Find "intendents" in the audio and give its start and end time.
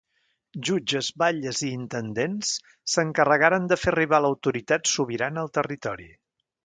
1.73-2.53